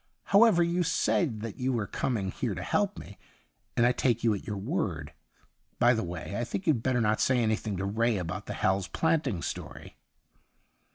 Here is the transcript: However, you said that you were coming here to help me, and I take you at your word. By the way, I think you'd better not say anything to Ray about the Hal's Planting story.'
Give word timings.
However, 0.23 0.63
you 0.63 0.81
said 0.81 1.41
that 1.41 1.57
you 1.57 1.73
were 1.73 1.85
coming 1.85 2.31
here 2.31 2.55
to 2.55 2.63
help 2.63 2.97
me, 2.97 3.19
and 3.77 3.85
I 3.85 3.91
take 3.91 4.23
you 4.23 4.33
at 4.33 4.47
your 4.47 4.57
word. 4.57 5.13
By 5.77 5.93
the 5.93 6.01
way, 6.01 6.35
I 6.39 6.43
think 6.43 6.65
you'd 6.65 6.81
better 6.81 7.01
not 7.01 7.21
say 7.21 7.37
anything 7.37 7.77
to 7.77 7.85
Ray 7.85 8.17
about 8.17 8.47
the 8.47 8.55
Hal's 8.55 8.87
Planting 8.87 9.43
story.' 9.43 9.95